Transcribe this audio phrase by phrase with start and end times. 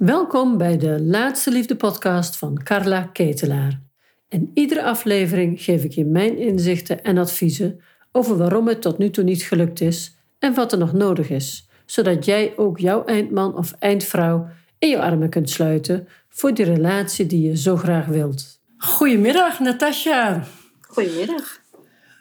[0.00, 3.80] Welkom bij de Laatste Liefde podcast van Carla Ketelaar.
[4.28, 7.80] In iedere aflevering geef ik je mijn inzichten en adviezen
[8.12, 11.68] over waarom het tot nu toe niet gelukt is en wat er nog nodig is,
[11.86, 17.26] zodat jij ook jouw eindman of eindvrouw in je armen kunt sluiten voor die relatie
[17.26, 18.60] die je zo graag wilt.
[18.76, 20.44] Goedemiddag, Natasja.
[20.80, 21.60] Goedemiddag.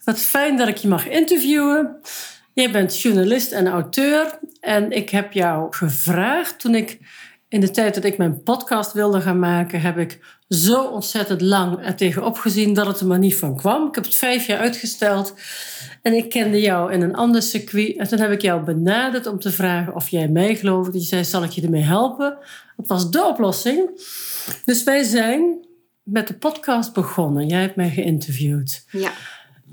[0.04, 1.98] Wat fijn dat ik je mag interviewen.
[2.54, 7.00] Jij bent journalist en auteur en ik heb jou gevraagd toen ik
[7.50, 11.86] in de tijd dat ik mijn podcast wilde gaan maken, heb ik zo ontzettend lang
[11.86, 13.88] er tegenop gezien dat het er maar niet van kwam.
[13.88, 15.34] Ik heb het vijf jaar uitgesteld
[16.02, 17.98] en ik kende jou in een ander circuit.
[17.98, 21.00] En toen heb ik jou benaderd om te vragen of jij mij geloofde.
[21.00, 22.38] Je zei, zal ik je ermee helpen?
[22.78, 23.90] Dat was de oplossing.
[24.66, 25.68] Dus wij zijn
[26.04, 27.48] met de podcast begonnen.
[27.48, 28.86] Jij hebt mij geïnterviewd.
[28.92, 29.12] Ja.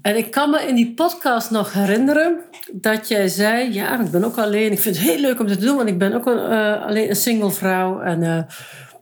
[0.07, 2.41] En ik kan me in die podcast nog herinneren
[2.73, 4.73] dat jij zei: Ja, ik ben ook alleen.
[4.73, 6.87] Ik vind het heel leuk om dit te doen, want ik ben ook een, uh,
[6.87, 8.01] alleen een single vrouw.
[8.01, 8.39] En uh,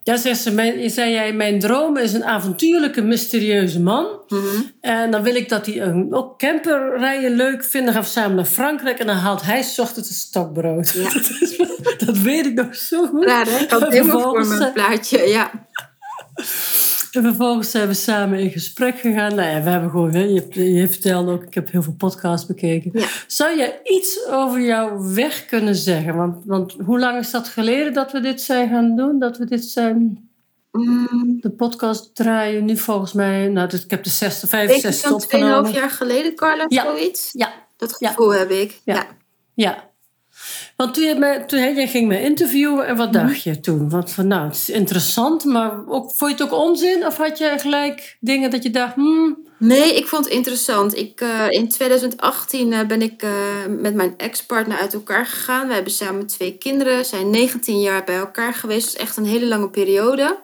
[0.03, 4.07] ja, zei ze, mijn, zei jij: Mijn droom is een avontuurlijke, mysterieuze man.
[4.29, 4.45] Mhm.
[4.80, 7.87] En dan wil ik dat hij een, ook camperrijden leuk vindt.
[7.87, 10.91] Dan gaan we samen naar Frankrijk en dan haalt hij s ochtends een stokbrood.
[10.91, 11.02] Ja.
[11.15, 11.57] Dat, is-
[12.07, 13.24] dat weet ik nog zo goed.
[13.27, 15.29] En het helemaal voor mijn eh, plaatje.
[15.29, 15.51] Ja.
[17.15, 19.34] En vervolgens zijn we samen in gesprek gegaan.
[19.34, 22.46] Nou ja, we hebben gewoon, hè, je, je vertelde ook, ik heb heel veel podcasts
[22.46, 22.90] bekeken.
[22.95, 23.06] Ja.
[23.26, 26.16] Zou je iets over jouw weg kunnen zeggen?
[26.16, 29.18] Want, want hoe lang is dat geleden dat we dit zijn gaan doen?
[29.18, 30.29] Dat we dit zijn,
[30.73, 33.49] Mm, de podcast draaien nu volgens mij.
[33.49, 35.73] Nou, dus ik heb de 60, Denk ik 65 van 2,5 opgenomen.
[35.73, 36.82] jaar geleden, Carla, Ja.
[36.84, 37.28] zoiets?
[37.32, 38.09] Ja, Dat Ja.
[38.09, 38.80] gevoel heb ik.
[38.84, 39.06] Ja.
[39.54, 39.90] Ja.
[40.77, 43.27] Want toen, je me, toen jij ging me interviewen en wat Mhm.
[43.27, 43.91] dacht je toen?
[43.91, 47.07] Want van, nou, het is interessant, maar ook, vond je het ook onzin?
[47.07, 50.97] Of had je gelijk dingen dat je dacht, hmm, Nee, ik vond het interessant.
[50.97, 53.30] Ik, eh, in 2018 eh, ben ik eh,
[53.69, 55.69] met mijn ex-partner uit elkaar gegaan.
[55.69, 58.85] We hebben samen twee kinderen, zijn 19 jaar bij elkaar geweest.
[58.85, 60.39] Dat is echt een hele lange periode.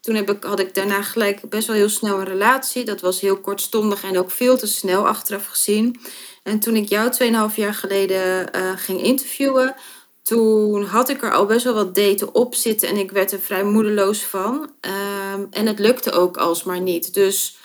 [0.00, 2.84] Toen heb ik, had ik daarna gelijk best wel heel snel een relatie.
[2.84, 6.00] Dat was heel kortstondig en ook veel te snel achteraf gezien.
[6.42, 7.12] En toen ik jou
[7.50, 9.74] 2,5 jaar geleden eh, ging interviewen,
[10.22, 13.40] toen had ik er al best wel wat daten op zitten en ik werd er
[13.40, 14.70] vrij moedeloos van.
[14.80, 17.14] Ehm, en het lukte ook alsmaar niet.
[17.14, 17.56] Dus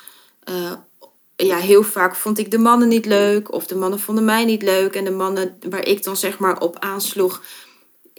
[0.44, 0.72] eh,
[1.36, 4.62] ja, heel vaak vond ik de mannen niet leuk of de mannen vonden mij niet
[4.62, 4.96] leuk.
[4.96, 7.42] En de mannen waar ik dan zeg maar op aansloeg,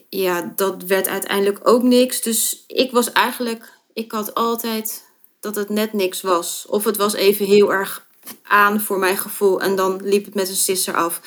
[0.09, 2.23] ja, dat werd uiteindelijk ook niks.
[2.23, 5.05] Dus ik was eigenlijk, ik had altijd
[5.41, 6.67] dat het net niks was.
[6.69, 8.06] Of het was even heel erg
[8.42, 11.20] aan voor mijn gevoel en dan liep het met een sisser af.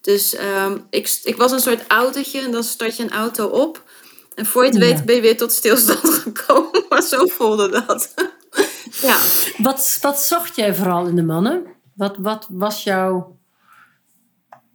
[0.00, 3.84] Dus ehm, ik, ik was een soort autootje en dan start je een auto op.
[4.34, 4.84] En voor je het Ja.
[4.86, 6.84] weet ben je weer tot stilstand gekomen.
[6.88, 8.14] Maar zo voelde dat.
[9.08, 9.18] ja.
[9.58, 11.64] Wat, wat zocht jij vooral in de mannen?
[11.94, 13.38] Wat, wat was jouw.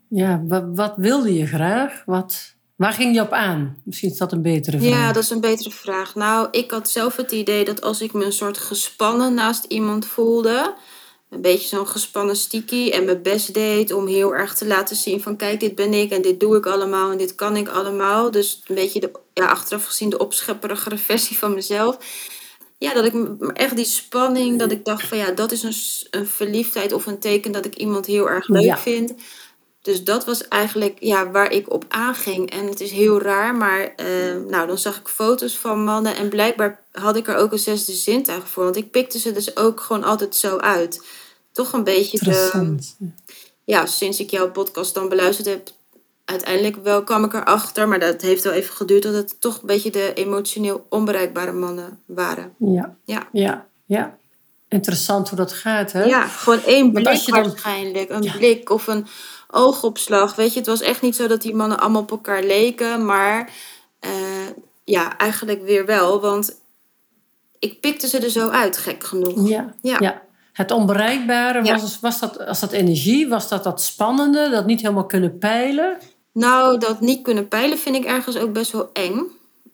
[0.10, 2.02] Ja, wat, wat wilde je graag?
[2.06, 3.82] Wat, waar ging je op aan?
[3.84, 4.90] Misschien is dat een betere vraag.
[4.90, 6.16] Ja, dat is een betere vraag.
[6.16, 10.06] Nou, ik had zelf het idee dat als ik me een soort gespannen naast iemand
[10.06, 10.74] voelde,
[11.32, 15.22] een beetje zo'n gespannen sticky en mijn best deed om heel erg te laten zien
[15.22, 18.32] van kijk, dit ben ik en dit doe ik allemaal en dit kan ik allemaal.
[18.32, 21.98] Dus een beetje de, ja, achteraf gezien de opschepperigere versie van mezelf.
[22.78, 23.14] Ja, dat ik
[23.54, 25.76] echt die spanning, dat ik dacht van ja, dat is een,
[26.22, 28.78] een verliefdheid of een teken dat ik iemand heel erg leuk Ja.
[28.78, 29.14] vind.
[29.82, 32.52] Dus dat was eigenlijk ja, waar ik op aanging.
[32.52, 34.06] En het is heel raar, maar eh,
[34.48, 36.16] nou, dan zag ik foto's van mannen.
[36.16, 38.64] En blijkbaar had ik er ook een zesde zintuig voor.
[38.64, 41.06] Want ik pikte ze dus ook gewoon altijd zo uit.
[41.52, 42.78] Toch een beetje de...
[43.64, 45.70] Ja, sinds ik jouw podcast dan beluisterd heb...
[46.26, 49.04] Uiteindelijk wel kwam ik erachter, maar dat heeft wel even geduurd...
[49.04, 52.54] dat het toch een beetje de emotioneel onbereikbare mannen waren.
[52.58, 53.28] Ja, Ja.
[53.32, 54.18] ja, ja.
[54.68, 56.04] Interessant hoe dat gaat, hè?
[56.04, 58.10] Ja, gewoon één blik dan- waarschijnlijk.
[58.10, 58.32] Een Ja.
[58.38, 59.08] blik of een
[59.50, 60.36] oogopslag.
[60.36, 63.06] Weet je, het was echt niet zo dat die mannen allemaal op elkaar leken.
[63.06, 63.54] Maar
[64.00, 64.12] eh,
[64.84, 66.22] ja, eigenlijk weer wel.
[66.22, 66.56] Want
[67.60, 69.48] ik pikte ze er zo uit, gek genoeg.
[69.50, 69.98] Ja, Ja.
[70.00, 70.22] ja.
[70.52, 71.80] Het onbereikbare, Ja.
[71.80, 73.28] was, was, dat, was dat energie?
[73.30, 74.50] Was dat dat spannende?
[74.50, 75.98] Dat niet helemaal kunnen peilen?
[76.34, 79.22] Nou, dat niet kunnen peilen vind ik ergens ook best wel eng.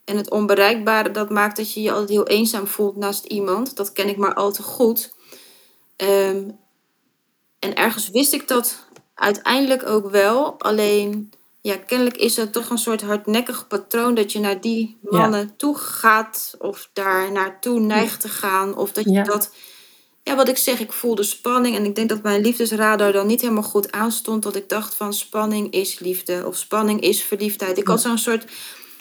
[0.06, 3.76] En het onbereikbare, dat maakt dat je je altijd heel eenzaam voelt naast iemand.
[3.76, 5.14] Dat ken ik maar al te goed.
[5.96, 6.44] Ehm,
[7.60, 8.86] en ergens wist ik dat
[9.16, 10.56] uiteindelijk ook wel.
[10.60, 11.32] Alleen,
[11.62, 15.18] ja, kennelijk is het toch een soort hardnekkig patroon dat je naar die Ja.
[15.20, 16.56] mannen toe gaat.
[16.60, 18.76] Of daar naartoe neigt te gaan.
[18.76, 19.24] Of dat je Ja.
[19.24, 19.52] dat...
[20.28, 21.76] Ja, wat ik zeg, ik voelde spanning.
[21.76, 24.44] En ik denk dat mijn liefdesradar dan niet helemaal goed aanstond.
[24.44, 26.44] Dat ik dacht van spanning is liefde.
[26.46, 27.78] Of spanning is verliefdheid.
[27.78, 28.46] Ik had zo'n soort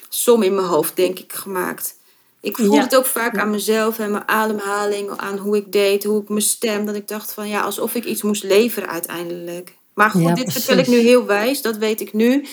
[0.09, 1.95] som in mijn hoofd, denk ik, gemaakt.
[2.41, 2.83] Ik voelde Ja.
[2.83, 6.41] het ook vaak aan mezelf en mijn ademhaling, aan hoe ik deed, hoe ik mijn
[6.43, 6.87] stem.
[6.87, 9.73] Dat ik dacht van ja, alsof ik iets moest leveren uiteindelijk.
[9.95, 12.47] Maar goed, Ja, dit vertel ik nu heel wijs, dat weet ik nu.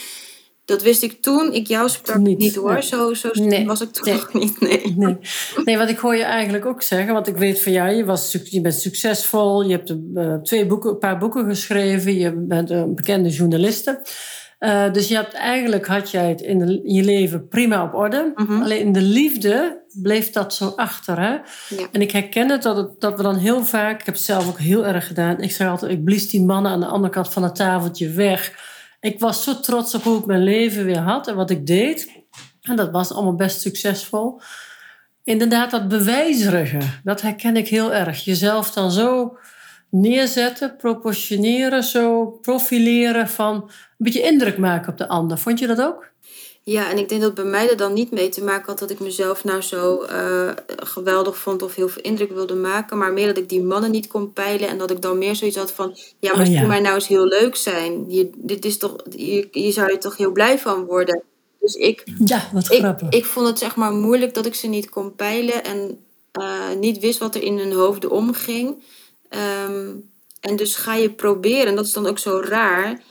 [0.65, 2.73] Dat wist ik toen ik jou sprak Niet, niet, hoor.
[2.73, 2.81] nee.
[2.81, 3.65] Zo, zo Nee.
[3.65, 4.13] was ik Nee.
[4.19, 4.59] nog niet.
[4.59, 4.93] Nee.
[4.97, 5.17] Nee.
[5.65, 8.37] nee, wat ik hoor je eigenlijk ook zeggen, want ik weet van jou, je, was,
[8.43, 12.95] je bent succesvol, je hebt eh, twee boeken, een paar boeken geschreven, je bent een
[12.95, 14.01] bekende journaliste.
[14.59, 17.93] Eh, dus je hebt eigenlijk had jij het in, de- in je leven prima op
[17.93, 18.31] orde.
[18.35, 18.61] Mhm.
[18.61, 21.19] Alleen in de liefde bleef dat zo achter.
[21.19, 21.31] Hè?
[21.75, 21.87] Ja.
[21.91, 24.47] En ik herken het dat, het dat we dan heel vaak, ik heb het zelf
[24.47, 25.41] ook heel erg gedaan.
[25.41, 28.71] Ik zeg altijd, ik blies die mannen aan de andere kant van het tafeltje weg.
[29.03, 32.11] Ik was zo trots op hoe ik mijn leven weer had en wat ik deed.
[32.61, 34.41] En dat was allemaal best succesvol.
[35.23, 38.23] Inderdaad, dat bewijzerige, dat herken ik heel erg.
[38.23, 39.37] Jezelf dan zo
[39.89, 45.37] neerzetten, proportioneren, zo profileren van een beetje indruk maken op de ander.
[45.37, 46.12] Vond je dat ook?
[46.65, 48.89] Ja, en ik denk dat bij mij er dan niet mee te maken had dat
[48.89, 52.97] ik mezelf nou zo eh, geweldig vond of heel veel indruk wilde maken.
[52.97, 55.57] Maar meer dat ik die mannen niet kon peilen en dat ik dan meer zoiets
[55.57, 56.59] had van, ja, maar Oh, ja.
[56.59, 58.05] voor mij nou eens heel leuk zijn.
[58.11, 61.23] Je, dit is toch, hier, hier zou je toch heel blij van worden.
[61.59, 63.09] Dus ik, Ja, wat ik, grappig.
[63.09, 65.99] ik vond het zeg maar moeilijk dat ik ze niet kon peilen en
[66.31, 68.83] eh, niet wist wat er in hun hoofden omging.
[69.29, 69.89] Ehm,
[70.39, 73.01] en dus ga je proberen, en dat is dan ook zo raar.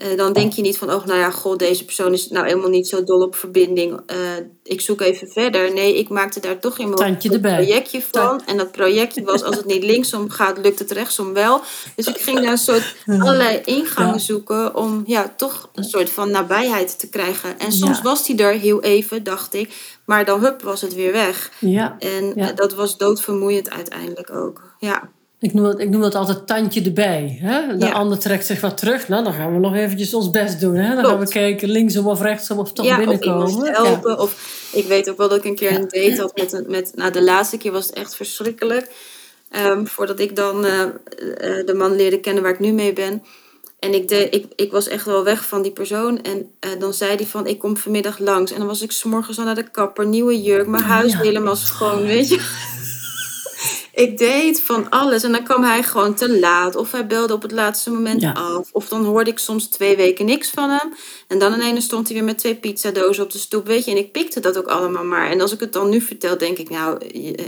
[0.00, 2.68] Eh, dan denk je niet van, oh, nou ja, god, deze persoon is nou helemaal
[2.68, 4.00] niet zo dol op verbinding.
[4.06, 4.16] Eh,
[4.62, 5.72] ik zoek even verder.
[5.72, 6.98] Nee, ik maakte daar toch in mijn
[7.40, 8.42] projectje van.
[8.46, 11.60] En dat projectje was, als het niet linksom gaat, lukt het rechtsom wel.
[11.96, 14.18] Dus ik ging daar een soort allerlei ingangen Ja.
[14.18, 17.58] zoeken om ja, toch een soort van nabijheid te krijgen.
[17.58, 18.02] En soms Ja.
[18.02, 19.98] was die er heel even, dacht ik.
[20.04, 21.50] Maar dan hup, was het weer weg.
[21.58, 22.50] Ja, En Ja.
[22.50, 24.62] eh, dat was doodvermoeiend uiteindelijk ook.
[24.78, 27.38] Ja, ik noem, het, ik noem het altijd tandje erbij.
[27.40, 27.76] Hè?
[27.76, 27.92] De Ja.
[27.92, 29.08] ander trekt zich wat terug.
[29.08, 30.74] Nou, dan gaan we nog eventjes ons best doen.
[30.74, 30.94] Hè?
[30.94, 33.64] Dan gaan we kijken linksom of rechtsom of toch ja of binnenkomen.
[33.64, 33.82] Ja.
[33.82, 34.18] helpen.
[34.18, 36.92] Of ik weet ook wel dat ik een keer een date had met, een, met...
[36.94, 38.90] Nou, de laatste keer was het echt verschrikkelijk.
[39.50, 43.22] Ehm, voordat ik dan eh, eh, de man leerde kennen waar ik nu mee ben.
[43.78, 46.22] En ik, de, ik, ik was echt wel weg van die persoon.
[46.22, 48.52] En eh, dan zei hij van, ik kom vanmiddag langs.
[48.52, 52.02] En dan was ik s'morgens al naar de kapper, nieuwe jurk, mijn huis helemaal schoon,
[52.02, 52.40] weet je.
[54.00, 55.22] Ik deed van alles.
[55.22, 56.76] En dan kwam hij gewoon te laat.
[56.76, 58.32] Of hij belde op het laatste moment Ja.
[58.32, 58.68] af.
[58.72, 60.94] Of dan hoorde ik soms twee weken niks van hem.
[61.28, 63.90] En dan ineens stond hij weer met twee pizzadozen op de stoep, weet je.
[63.90, 65.30] En ik pikte dat ook allemaal maar.
[65.30, 66.98] En als ik het dan nu vertel, denk ik, nou,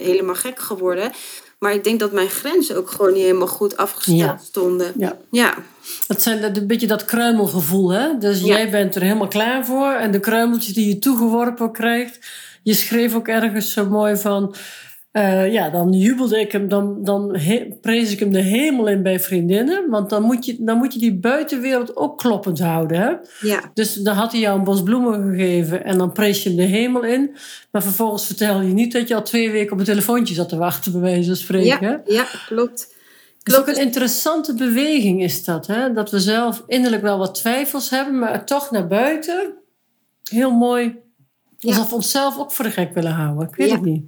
[0.03, 1.11] helemaal gek geworden.
[1.59, 4.39] Maar ik denk dat mijn grenzen ook gewoon niet helemaal goed afgesteld Ja.
[4.43, 4.93] stonden.
[4.99, 5.17] Ja.
[5.31, 5.55] Ja,
[6.07, 7.91] Dat zijn een beetje dat kruimelgevoel.
[7.91, 8.19] Hè?
[8.19, 8.47] Dus Ja.
[8.47, 9.91] jij bent er helemaal klaar voor.
[9.93, 12.19] En de kruimeltjes die je toegeworpen krijgt.
[12.63, 14.55] Je schreef ook ergens zo mooi van...
[15.13, 19.03] eh, ja, dan jubelde ik hem, dan, dan he- prees ik hem de hemel in
[19.03, 19.91] bij vriendinnen.
[19.91, 22.99] Want dan moet je, dan moet je die buitenwereld ook kloppend houden.
[23.01, 23.13] Hè?
[23.49, 26.59] ja, Dus dan had hij jou een bos bloemen gegeven en dan prees je hem
[26.59, 27.31] de hemel in.
[27.71, 30.57] Maar vervolgens vertel je niet dat je al twee weken op een telefoontje zat te
[30.57, 31.89] wachten, bij wijze van spreken.
[31.91, 32.95] ja, ja, klopt.
[33.39, 35.67] Het is ook een interessante beweging is dat.
[35.67, 35.93] Hè?
[35.93, 39.55] Dat we zelf innerlijk wel wat twijfels hebben, maar toch naar buiten
[40.31, 41.01] heel mooi...
[41.61, 43.49] Alsof we onszelf ook voor de gek willen houden.
[43.49, 43.75] Ik weet Ja.
[43.75, 44.05] het niet.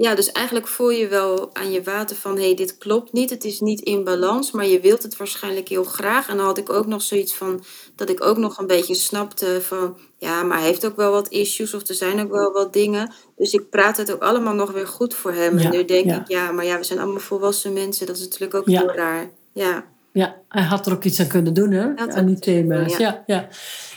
[0.00, 2.36] Ja, dus eigenlijk voel je wel aan je water van...
[2.36, 4.50] hé, hey, dit klopt niet, het is niet in balans...
[4.50, 6.28] maar je wilt het waarschijnlijk heel graag.
[6.28, 7.64] En dan had ik ook nog zoiets van...
[7.96, 9.96] dat ik ook nog een beetje snapte van...
[10.18, 13.12] ja, maar hij heeft ook wel wat issues of er zijn ook wel wat dingen.
[13.36, 15.58] Dus ik praat het ook allemaal nog weer goed voor hem.
[15.58, 16.20] Ja, en nu denk ja.
[16.20, 18.06] ik, ja, maar ja, we zijn allemaal volwassen mensen.
[18.06, 18.80] Dat is natuurlijk ook Ja.
[18.80, 19.30] heel raar.
[19.52, 21.96] Ja, Ja, hij had er ook iets aan kunnen doen, hè?
[21.96, 22.96] Aan die thema's.
[22.96, 23.48] Ja, ja.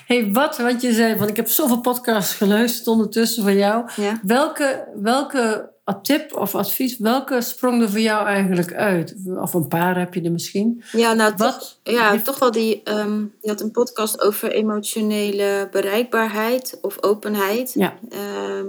[0.08, 3.90] hey, wat, want je zei van ik heb zoveel podcasts geluisterd ondertussen van jou.
[3.96, 4.20] ja.
[4.24, 9.16] Welke, welke tip of advies, welke sprong er voor jou eigenlijk uit?
[9.26, 10.84] Of een paar heb je er misschien.
[10.92, 12.82] Ja, nou, Wat toch, ja, heeft- toch wel die...
[12.84, 17.72] ehm je had een podcast over emotionele bereikbaarheid of openheid.
[17.74, 18.68] Ja, Ehm,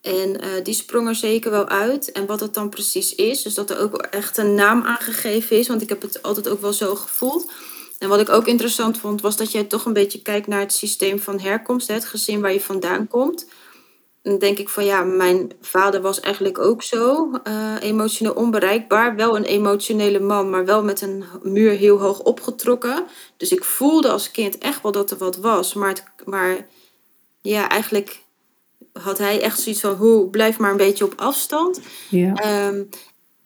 [0.00, 2.12] en eh, die sprong er zeker wel uit.
[2.12, 3.42] En wat het dan precies is.
[3.42, 5.68] Dus dat er ook echt een naam aangegeven is.
[5.68, 7.50] Want ik heb het altijd ook wel zo gevoeld.
[7.98, 10.72] En wat ik ook interessant vond, was dat jij toch een beetje kijkt naar het
[10.72, 11.88] systeem van herkomst.
[11.88, 13.46] hè, Het gezin waar je vandaan komt.
[14.38, 17.30] Denk ik van ja, mijn vader was eigenlijk ook zo.
[17.42, 19.16] eh, emotioneel onbereikbaar.
[19.16, 23.04] Wel een emotionele man, maar wel met een muur heel hoog opgetrokken.
[23.36, 25.74] Dus ik voelde als kind echt wel dat er wat was.
[25.74, 26.66] Maar, het, maar
[27.40, 28.22] ja, eigenlijk
[28.92, 31.80] had hij echt zoiets van, hoe, blijf maar een beetje op afstand.
[32.10, 32.32] ja.
[32.34, 32.82] Ehm,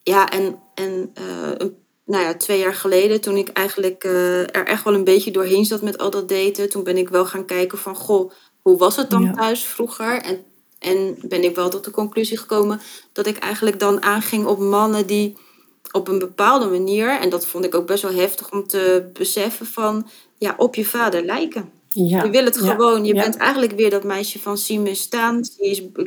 [0.03, 4.85] ja, en, en een- nou ja, twee jaar geleden, toen ik eigenlijk eh, er echt
[4.85, 7.79] wel een beetje doorheen zat met al dat daten, toen ben ik wel gaan kijken
[7.79, 8.31] van, goh,
[8.63, 9.33] hoe was het dan Ja.
[9.33, 10.21] thuis vroeger?
[10.23, 10.45] En,
[10.79, 12.81] en ben ik wel tot de conclusie gekomen
[13.13, 15.37] dat ik eigenlijk dan aanging op mannen die
[15.93, 19.67] op een bepaalde manier, en dat vond ik ook best wel heftig om te beseffen
[19.67, 20.09] van,
[20.39, 21.78] ja, op je vader lijken.
[22.07, 22.25] Ja.
[22.25, 23.05] Je wil het gewoon.
[23.05, 25.41] Je bent eigenlijk weer dat meisje van zie me staan.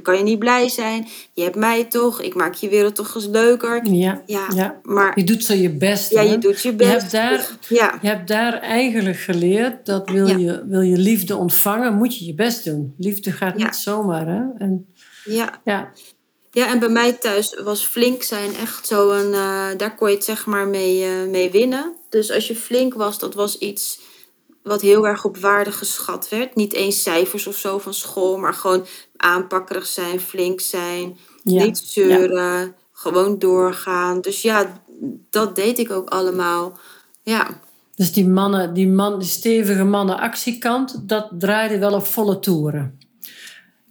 [0.02, 1.08] Kan je niet blij zijn?
[1.34, 2.22] Je hebt mij toch.
[2.22, 3.86] Ik maak je wereld toch eens leuker.
[3.92, 4.22] Ja.
[4.26, 4.80] ja.
[4.84, 6.12] Maar, je doet zo je best.
[6.12, 6.92] Ja, je doet je best.
[6.92, 7.98] Je hebt daar, ja.
[8.02, 12.34] je hebt daar eigenlijk geleerd dat wil, je, wil je liefde ontvangen, moet je je
[12.34, 12.94] best doen.
[12.98, 14.28] Liefde gaat niet zomaar.
[14.28, 14.42] Hè?
[14.58, 14.94] En,
[15.24, 15.62] ja.
[15.64, 15.92] ja.
[16.52, 19.32] Ja, en bij mij thuis was flink zijn echt zo een...
[19.32, 21.96] Uh, daar kon je het zeg maar mee, uh, mee winnen.
[22.10, 24.00] Dus als je flink was, dat was iets
[24.64, 26.56] wat heel erg op waarde geschat werd.
[26.56, 28.86] Niet eens cijfers of zo van school, maar gewoon
[29.18, 34.22] aanpakkerig zijn, flink zijn, niet zeuren, gewoon doorgaan.
[34.22, 34.82] Dus ja,
[35.30, 36.78] dat deed ik ook allemaal.
[37.24, 37.48] Ja.
[37.96, 43.00] Dus die mannen, die, man, die stevige mannen actiekant, dat draaide wel op volle toeren.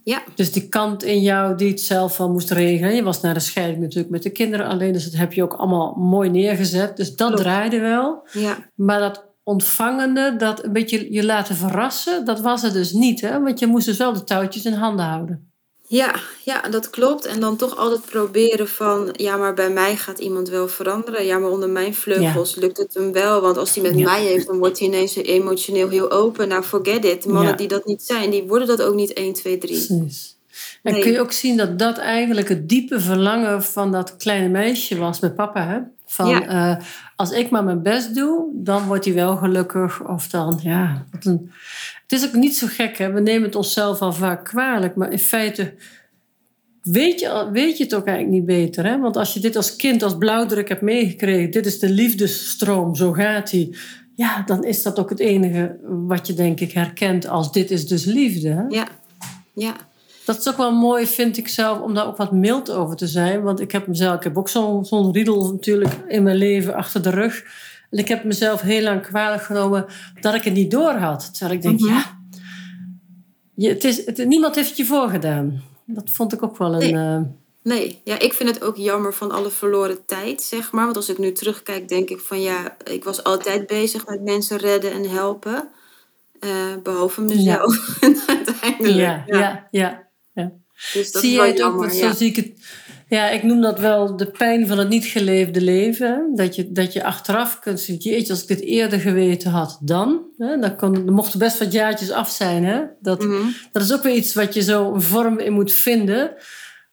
[0.03, 0.23] Ja.
[0.35, 2.95] Dus die kant in jou die het zelf wel moest regelen.
[2.95, 5.53] Je was naar de scheiding natuurlijk met de kinderen alleen, dus dat heb je ook
[5.53, 6.97] allemaal mooi neergezet.
[6.97, 8.27] Dus dat draaide wel.
[8.31, 8.57] Ja.
[8.75, 13.21] Maar dat ontvangende, dat een beetje je laten verrassen, dat was het dus niet.
[13.21, 13.41] Hè?
[13.41, 15.51] Want je moest dus wel de touwtjes in handen houden.
[15.87, 17.25] Ja, ja, dat klopt.
[17.25, 21.25] En dan toch altijd proberen van, ja, maar bij mij gaat iemand wel veranderen.
[21.25, 23.41] Ja, maar onder mijn vleugels lukt het hem wel.
[23.41, 26.47] Want als hij met mij heeft, dan wordt hij ineens emotioneel heel open.
[26.47, 27.25] Nou, forget it.
[27.25, 29.85] Mannen die dat niet zijn, die worden dat ook niet 1, 2, 3.
[29.85, 30.39] Precies.
[30.83, 34.97] En kun je ook zien dat dat eigenlijk het diepe verlangen van dat kleine meisje
[34.97, 35.79] was met papa, hè?
[36.05, 36.75] Van eh,
[37.21, 40.07] als ik maar mijn best doe, dan wordt hij wel gelukkig.
[40.07, 41.05] Of dan, ja.
[41.19, 43.11] Het is ook niet zo gek, hè?
[43.11, 44.95] We nemen het onszelf al vaak kwalijk.
[44.95, 45.73] Maar in feite
[46.81, 48.85] weet je, weet je het ook eigenlijk niet beter.
[48.85, 48.99] Hè?
[48.99, 51.51] Want als je dit als kind, als blauwdruk hebt meegekregen.
[51.51, 53.75] Dit is de liefdesstroom, zo gaat hij.
[54.15, 57.87] Ja, dan is dat ook het enige wat je denk ik herkent als dit is
[57.87, 58.65] dus liefde.
[58.69, 58.87] Ja,
[59.53, 59.75] ja
[60.25, 63.07] dat is ook wel mooi, vind ik zelf, om daar ook wat mild over te
[63.07, 63.41] zijn.
[63.41, 67.01] Want ik heb mezelf, ik heb ook zo'n zo'n riedel natuurlijk in mijn leven achter
[67.01, 67.43] de rug.
[67.89, 69.85] En ik heb mezelf heel lang kwalijk genomen
[70.21, 71.33] dat ik het niet door had.
[71.33, 71.93] Terwijl ik denk, mhm.
[71.93, 72.19] ja,
[73.55, 75.61] je, het is, het, niemand heeft het je voorgedaan.
[75.85, 76.93] Dat vond ik ook wel een.
[76.93, 76.93] Nee.
[76.93, 77.21] Uh,
[77.63, 80.83] nee, ja, ik vind het ook jammer van alle verloren tijd, zeg maar.
[80.83, 84.57] Want als ik nu terugkijk, denk ik van ja, ik was altijd bezig met mensen
[84.57, 85.69] redden en helpen.
[86.39, 86.51] Uh,
[86.83, 87.99] behalve mezelf.
[88.01, 88.07] Ja.
[88.35, 88.95] uiteindelijk.
[88.95, 90.09] Ja, ja, ja.
[90.93, 91.91] Dus dat zie jij het ook?
[91.91, 92.51] Zo zie ik het.
[93.07, 96.31] Ja, ik noem dat wel de pijn van het niet geleefde leven.
[96.35, 100.21] Dat je, dat je achteraf kunt zien, jeetje, als ik dit eerder geweten had, dan.
[100.37, 102.63] Hè, dan, kon, dan mochten best wat jaartjes af zijn.
[102.63, 102.81] Hè?
[102.99, 103.47] Dat, mhm.
[103.71, 106.33] dat is ook weer iets wat je zo een vorm in moet vinden.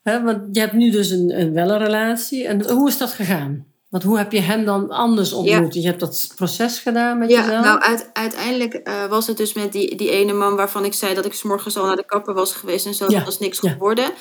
[0.02, 0.22] Hè?
[0.22, 2.46] Want je hebt nu dus een, een wel een relatie.
[2.46, 3.66] En hoe is dat gegaan?
[3.88, 5.74] Want hoe heb je hem dan anders ontmoet?
[5.74, 7.64] Je hebt dat proces gedaan met ja, jezelf?
[7.64, 11.24] Nou, uiteindelijk uh, was het dus met die, die ene man waarvan ik zei dat
[11.24, 13.24] ik s morgens al naar de kapper was geweest en zo ja.
[13.24, 14.12] was niks geworden.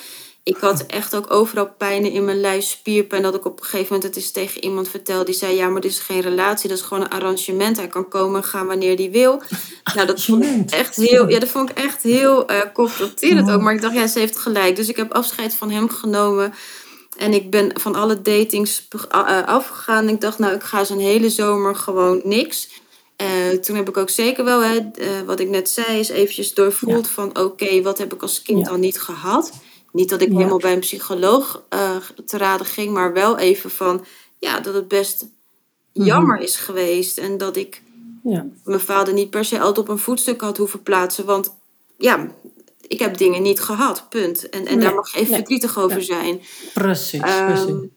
[0.42, 3.22] Ik had echt ook overal pijnen in mijn lijf, spierpijn.
[3.22, 5.24] Dat ik op een gegeven moment het is tegen iemand vertelde.
[5.24, 6.68] Die zei, ja, maar dit is geen relatie.
[6.68, 7.76] Dat is gewoon een arrangement.
[7.76, 9.42] Hij kan komen en gaan wanneer hij wil.
[9.94, 13.60] Nou, dat vond ik echt heel, ja, dat vond ik echt heel uh, confronterend ook.
[13.60, 14.76] Maar ik dacht, ja, ze heeft gelijk.
[14.76, 16.54] Dus ik heb afscheid van hem genomen.
[17.18, 20.08] En ik ben van alle datings eh, afgegaan.
[20.08, 22.68] Ik dacht, nou, ik ga zo'n hele zomer gewoon niks.
[23.22, 26.54] Uh, toen heb ik ook zeker wel, hè, uh, wat ik net zei, is eventjes
[26.54, 27.38] doorvoeld van...
[27.38, 28.70] oké, wat heb ik als kind ja.
[28.70, 29.52] dan niet gehad?
[29.92, 31.62] Niet dat ik helemaal bij een psycholoog
[32.26, 34.04] te raden ging, maar wel even van...
[34.38, 35.26] ja, dat het best
[35.92, 36.06] mhm.
[36.06, 37.18] jammer is geweest.
[37.18, 37.82] En dat ik
[38.64, 41.24] mijn vader niet per se altijd op een voetstuk had hoeven plaatsen.
[41.24, 41.54] Want
[41.96, 42.28] ja,
[42.88, 44.48] ik heb dingen niet gehad, punt.
[44.48, 46.40] En, en daar mag je even verdrietig over zijn.
[46.74, 47.88] Precies, um, precies.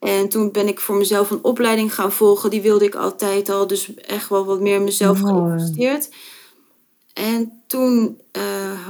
[0.00, 2.50] En toen ben ik voor mezelf een opleiding gaan volgen.
[2.50, 3.66] Die wilde ik altijd al.
[3.66, 6.08] Dus echt wel wat meer in mezelf geïnvesteerd.
[7.12, 8.42] En toen uh,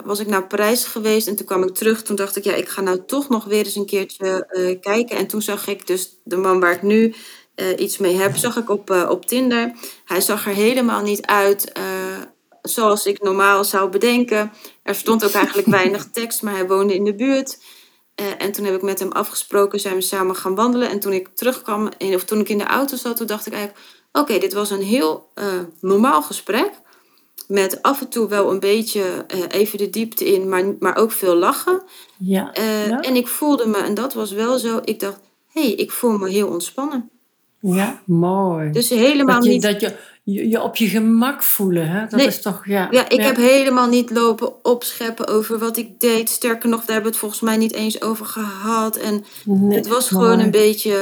[0.04, 1.26] was ik naar Parijs geweest.
[1.26, 2.02] En toen kwam ik terug.
[2.02, 5.16] Toen dacht ik, ja, ik ga nou toch nog weer eens een keertje uh, kijken.
[5.16, 7.14] En toen zag ik dus de man waar ik nu
[7.56, 9.72] uh, iets mee heb, zag ik op, op Tinder.
[10.04, 11.72] Hij zag er helemaal niet uit
[12.68, 14.52] zoals ik normaal zou bedenken.
[14.82, 17.58] Er stond ook eigenlijk weinig tekst, maar hij woonde in de buurt.
[18.20, 20.90] Uh, en toen heb ik met hem afgesproken, zijn we samen gaan wandelen.
[20.90, 23.84] En toen ik terugkwam, of toen ik in de auto zat, toen dacht ik eigenlijk...
[24.12, 25.44] Oké, dit was een heel uh,
[25.80, 26.70] normaal gesprek.
[27.48, 31.12] Met af en toe wel een beetje uh, even de diepte in, maar, maar ook
[31.12, 31.82] veel lachen.
[32.18, 33.00] Ja, ja.
[33.00, 35.20] En ik voelde me, en dat was wel zo, ik dacht...
[35.48, 37.10] Hé, hey, ik voel me heel ontspannen.
[37.60, 38.70] Ja, mooi.
[38.70, 39.62] Dus helemaal dat je, niet...
[39.62, 39.96] Dat je,
[40.32, 42.00] je, je op je gemak voelen, hè?
[42.00, 42.26] Dat nee.
[42.26, 42.88] is toch, ja.
[42.90, 46.28] Ja, ik heb helemaal niet lopen opscheppen over wat ik deed.
[46.28, 48.96] Sterker nog, daar hebben we het volgens mij niet eens over gehad.
[48.96, 50.24] En nee, het was mooi.
[50.24, 50.98] gewoon een beetje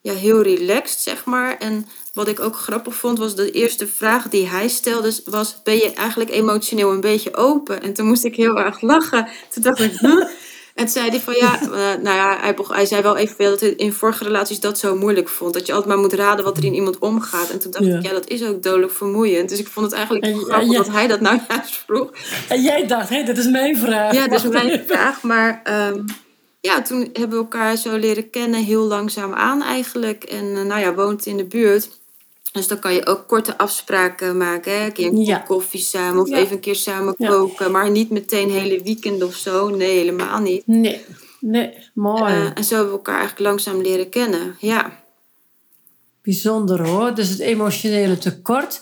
[0.00, 1.58] ja, heel relaxed, zeg maar.
[1.58, 5.60] En wat ik ook grappig vond, was de eerste vraag die hij stelde, was...
[5.62, 7.82] Ben je eigenlijk emotioneel een beetje open?
[7.82, 9.28] En toen moest ik heel erg lachen.
[9.50, 10.26] Toen dacht ik, huh?
[10.74, 11.68] En toen zei hij van ja, eh,
[12.02, 15.28] nou ja, hij, hij zei wel even dat hij in vorige relaties dat zo moeilijk
[15.28, 15.54] vond.
[15.54, 17.50] Dat je altijd maar moet raden wat er in iemand omgaat.
[17.50, 17.96] En toen dacht Ja.
[17.98, 19.48] ik, ja, dat is ook dodelijk vermoeiend.
[19.48, 22.10] Dus ik vond het eigenlijk En- grappig dat hij dat nou juist vroeg.
[22.48, 24.12] En jij dacht, hé, dit is mijn vraag.
[24.14, 25.22] Ja, dat is mijn vraag.
[25.22, 26.00] Maar ehm,
[26.60, 30.24] ja, toen hebben we elkaar zo leren kennen, heel langzaam aan eigenlijk.
[30.24, 31.88] En eh, nou ja, woont in de buurt.
[32.54, 34.72] Dus dan kan je ook korte afspraken maken.
[34.78, 34.84] Hè?
[34.84, 35.38] Een keer een Ja.
[35.38, 36.36] kop koffie samen of Ja.
[36.36, 37.28] even een keer samen Ja.
[37.28, 37.70] koken.
[37.70, 39.68] Maar niet meteen hele weekend of zo.
[39.68, 40.66] Nee, helemaal niet.
[40.66, 41.04] Nee,
[41.40, 42.32] nee, mooi.
[42.32, 44.56] Eh, en zo hebben we elkaar eigenlijk langzaam leren kennen.
[44.58, 45.02] Ja.
[46.22, 47.14] Bijzonder hoor.
[47.14, 48.80] Dus het emotionele tekort.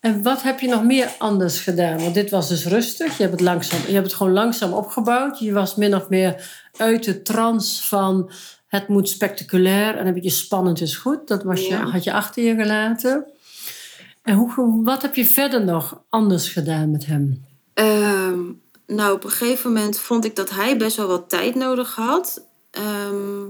[0.00, 1.98] En wat heb je nog meer anders gedaan?
[1.98, 3.16] Want dit was dus rustig.
[3.16, 5.38] Je hebt het, langzaam, je hebt het gewoon langzaam opgebouwd.
[5.38, 8.30] Je was min of meer uit de trance van
[8.72, 11.28] het moet spectaculair en een beetje spannend is goed.
[11.28, 11.84] Dat was je, Ja.
[11.90, 13.24] had je achter je gelaten.
[14.22, 17.44] En hoe, wat heb je verder nog anders gedaan met hem?
[17.74, 18.40] Ehm,
[18.86, 22.46] nou, op een gegeven moment vond ik dat hij best wel wat tijd nodig had.
[22.70, 23.44] Ehm,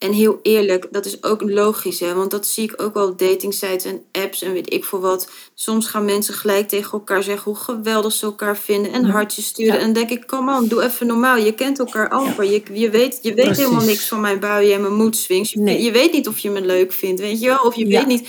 [0.00, 2.14] en heel eerlijk, dat is ook logisch, hè?
[2.14, 5.30] want dat zie ik ook wel op datingsites en apps en weet ik veel wat.
[5.54, 9.74] Soms gaan mensen gelijk tegen elkaar zeggen hoe geweldig ze elkaar vinden en hartjes sturen.
[9.74, 9.80] Ja.
[9.80, 11.36] En denk ik, kom on, doe even normaal.
[11.36, 12.44] Je kent elkaar amper.
[12.44, 13.64] Je, je weet, je weet Precies.
[13.64, 15.52] helemaal niks van mijn buien en mijn moedswings.
[15.52, 15.82] Je, Nee.
[15.82, 17.58] je weet niet of je me leuk vindt, weet je wel?
[17.58, 17.98] Of je Ja.
[17.98, 18.28] weet niet...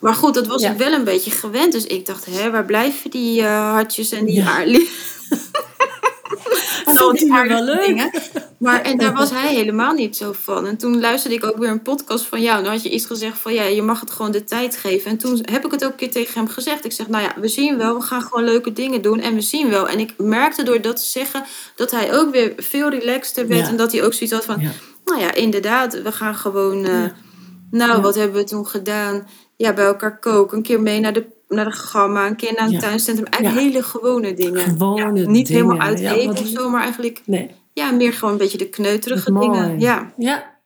[0.00, 0.70] Maar goed, dat was Ja.
[0.72, 1.72] ik wel een beetje gewend.
[1.72, 4.64] Dus ik dacht, hè, waar blijven die eh, hartjes en die Ja.
[6.84, 7.86] Vond die me wel leuk?
[7.86, 8.10] dingen.
[8.58, 10.66] Maar, en daar was hij helemaal niet zo van.
[10.66, 12.58] En toen luisterde ik ook weer een podcast van jou.
[12.58, 15.10] En dan had je iets gezegd van, ja, je mag het gewoon de tijd geven.
[15.10, 16.84] En toen heb ik het ook een keer tegen hem gezegd.
[16.84, 19.20] Ik zeg, nou ja, we zien wel, we gaan gewoon leuke dingen doen.
[19.20, 19.88] En we zien wel.
[19.88, 21.44] En ik merkte door dat te zeggen,
[21.76, 23.60] dat hij ook weer veel relaxter werd.
[23.60, 23.68] Ja.
[23.68, 24.70] En dat hij ook zoiets had van, Ja.
[25.04, 26.84] nou ja, inderdaad, we gaan gewoon...
[26.84, 27.12] eh, Ja.
[27.70, 29.26] Nou, wat hebben we toen gedaan?
[29.56, 30.56] Ja, bij elkaar koken.
[30.56, 32.26] Een keer mee naar de, naar de gamma.
[32.26, 32.78] Een keer naar een Ja.
[32.78, 33.26] tuincentrum.
[33.26, 34.60] Eigenlijk hele gewone dingen.
[34.60, 35.62] Gewone niet dingen.
[35.62, 37.50] helemaal uit Ja, eten wat- of zo, maar eigenlijk Nee.
[37.72, 39.80] ja, meer gewoon een beetje de kneuterige dingen.
[39.80, 40.12] Ja.
[40.16, 40.56] Ja.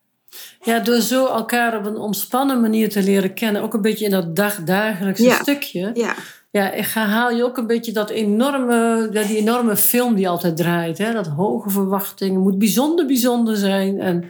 [0.62, 4.10] Ja, door zo elkaar op een ontspannen manier te leren kennen, ook een beetje in
[4.10, 5.34] dat dagdagelijkse Ja.
[5.42, 5.90] stukje.
[5.94, 6.14] Ja.
[6.50, 10.98] Ja, haal je ook een beetje dat enorme, die enorme film die altijd draait.
[10.98, 11.12] Hè?
[11.12, 14.00] Dat hoge verwachtingen, moet bijzonder, bijzonder zijn.
[14.00, 14.24] En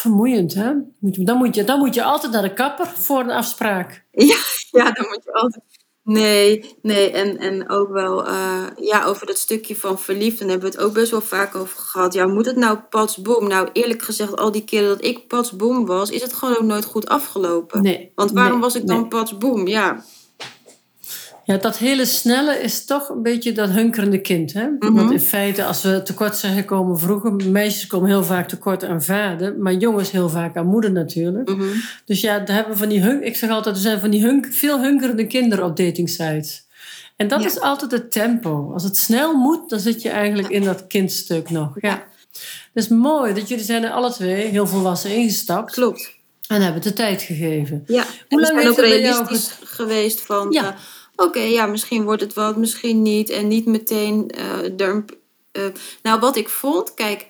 [0.00, 0.72] vermoeiend, hè?
[1.00, 4.04] Dan moet, je, dan moet je altijd naar de kapper voor een afspraak.
[4.70, 5.62] ja, dan moet je altijd...
[6.02, 7.10] Nee, nee.
[7.10, 10.38] En, en ook wel eh, ja, over dat stukje van verliefd.
[10.38, 12.12] Hebben we het ook best wel vaak over gehad.
[12.12, 13.48] Ja, moet het nou patsboom?
[13.48, 16.10] Nou, eerlijk gezegd, al die keren dat ik patsboom was...
[16.10, 17.82] is het gewoon ook nooit goed afgelopen.
[17.82, 18.12] Nee.
[18.14, 19.08] Want waarom nee, was ik dan nee.
[19.08, 19.66] patsboom?
[19.66, 20.04] Ja.
[21.50, 24.52] Ja, dat hele snelle is toch een beetje dat hunkerende kind.
[24.52, 24.66] Hè?
[24.78, 24.92] Mhm.
[24.92, 27.32] Want in feite, als we tekort zijn gekomen vroeger...
[27.32, 29.56] meisjes komen heel vaak tekort aan vader...
[29.58, 31.48] maar jongens heel vaak aan moeder natuurlijk.
[31.48, 31.66] Mhm.
[32.04, 34.22] Dus ja, daar hebben we van die hun ik zeg altijd, er zijn van die
[34.22, 36.64] hunk veel hunkerende kinderen op datingsites.
[37.16, 37.46] En dat Ja.
[37.46, 38.70] is altijd het tempo.
[38.72, 41.70] Als het snel moet, dan zit je eigenlijk in dat kindstuk nog.
[41.80, 42.02] Ja.
[42.72, 46.10] Dus mooi dat jullie zijn er alle twee heel volwassen ingestapt Klopt.
[46.48, 47.84] en hebben de tijd gegeven.
[47.86, 50.46] Ja, Hoe lang heeft het bij jou realistisch geweest van...
[50.50, 50.64] Ja.
[50.64, 50.74] eh,
[51.20, 53.30] Oké, ja, misschien wordt het wat, misschien niet.
[53.30, 54.78] En niet meteen eh,
[55.52, 55.64] eh,
[56.02, 57.28] nou, wat ik vond, kijk...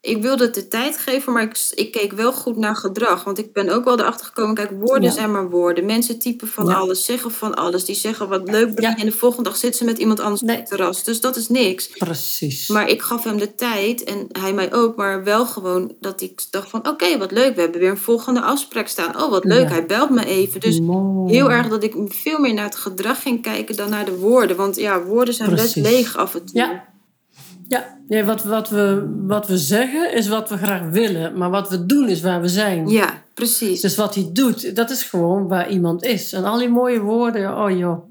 [0.00, 3.24] Ik wilde het de tijd geven, maar ik, ik keek wel goed naar gedrag.
[3.24, 5.10] Want ik ben ook wel erachter gekomen, kijk, woorden Ja.
[5.14, 5.84] zijn maar woorden.
[5.86, 6.74] Mensen typen van Ja.
[6.74, 7.84] alles, zeggen van alles.
[7.84, 8.80] Die zeggen wat leuk.
[8.80, 8.96] Ja.
[8.96, 10.54] En de volgende dag zitten ze met iemand anders Nee.
[10.54, 11.04] op het terras.
[11.04, 11.86] Dus dat is niks.
[11.86, 12.68] Precies.
[12.68, 16.42] Maar ik gaf hem de tijd en hij mij ook, maar wel gewoon dat ik
[16.50, 19.22] dacht van oké, wat leuk, we hebben weer een volgende afspraak staan.
[19.22, 20.60] Oh, wat leuk, hij belt me even.
[20.60, 21.32] Dus Mooi.
[21.34, 24.56] heel erg dat ik veel meer naar het gedrag ging kijken dan naar de woorden.
[24.56, 26.60] Want ja, woorden zijn best leeg af en toe.
[26.60, 26.87] Ja.
[27.68, 31.38] Ja, nee, wat, wat, we, wat we zeggen is wat we graag willen.
[31.38, 32.88] Maar wat we doen is waar we zijn.
[32.88, 33.80] Ja, precies.
[33.80, 36.32] Dus wat hij doet, dat is gewoon waar iemand is.
[36.32, 38.08] En al die mooie woorden, oh joh.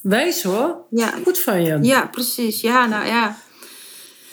[0.00, 0.86] Wijs hoor.
[0.90, 1.78] Ja, Goed van je.
[1.82, 2.60] ja precies.
[2.60, 3.36] Ja, nou ja.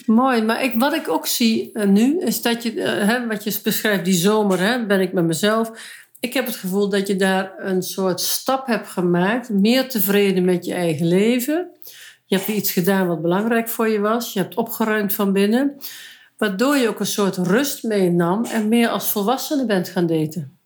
[0.05, 3.43] Mooi, maar ik, wat ik ook zie eh, nu, is dat je, eh, hè, wat
[3.43, 5.71] je beschrijft, die zomer, hè, ben ik met mezelf.
[6.19, 9.49] Ik heb het gevoel dat je daar een soort stap hebt gemaakt.
[9.49, 11.71] Meer tevreden met je eigen leven.
[12.29, 14.33] Je hebt iets gedaan wat belangrijk voor je was.
[14.33, 15.77] Je hebt opgeruimd van binnen.
[16.37, 20.57] Waardoor je ook een soort rust meenam en meer als volwassene bent gaan daten.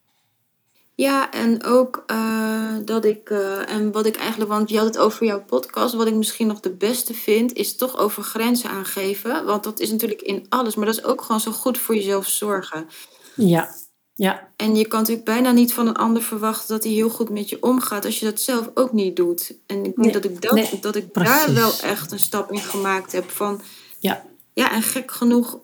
[0.95, 4.97] Ja, en ook eh, dat ik, eh, en wat ik eigenlijk, want je had het
[4.97, 9.45] over jouw podcast, wat ik misschien nog de beste vind, is toch over grenzen aangeven.
[9.45, 12.27] Want dat is natuurlijk in alles, maar dat is ook gewoon zo goed voor jezelf
[12.27, 12.87] zorgen.
[13.35, 13.69] Ja,
[14.15, 17.29] ja, En je kan natuurlijk bijna niet van een ander verwachten dat hij heel goed
[17.29, 19.53] met je omgaat als je dat zelf ook niet doet.
[19.65, 21.45] En ik denk Nee, dat ik, dat, nee, dat ik precies.
[21.45, 23.61] daar wel echt een stap in gemaakt heb van,
[23.99, 24.25] ja.
[24.53, 25.57] ja, en gek genoeg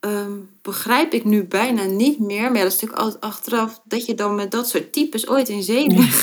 [0.00, 4.06] ehm, begrijp ik nu bijna niet meer, maar ja, dat is natuurlijk altijd achteraf, dat
[4.06, 6.14] je dan met dat soort types ooit in zee bent.